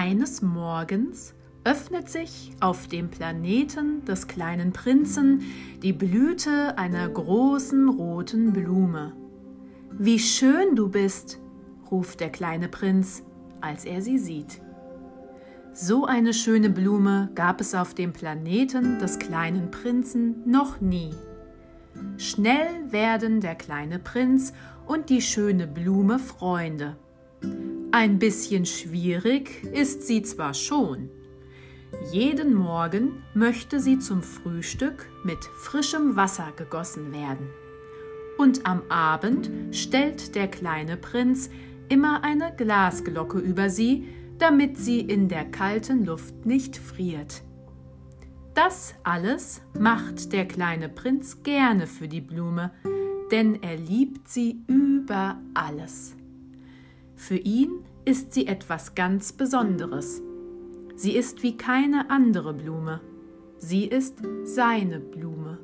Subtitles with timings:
[0.00, 5.42] Eines Morgens öffnet sich auf dem Planeten des kleinen Prinzen
[5.82, 9.14] die Blüte einer großen roten Blume.
[9.90, 11.40] Wie schön du bist,
[11.90, 13.24] ruft der kleine Prinz,
[13.60, 14.60] als er sie sieht.
[15.72, 21.10] So eine schöne Blume gab es auf dem Planeten des kleinen Prinzen noch nie.
[22.18, 24.52] Schnell werden der kleine Prinz
[24.86, 26.96] und die schöne Blume Freunde.
[28.00, 31.10] Ein bisschen schwierig ist sie zwar schon.
[32.12, 37.48] Jeden Morgen möchte sie zum Frühstück mit frischem Wasser gegossen werden.
[38.38, 41.50] Und am Abend stellt der kleine Prinz
[41.88, 44.06] immer eine Glasglocke über sie,
[44.38, 47.42] damit sie in der kalten Luft nicht friert.
[48.54, 52.70] Das alles macht der kleine Prinz gerne für die Blume,
[53.32, 56.14] denn er liebt sie über alles.
[57.18, 60.22] Für ihn ist sie etwas ganz Besonderes.
[60.94, 63.00] Sie ist wie keine andere Blume.
[63.58, 65.58] Sie ist seine Blume.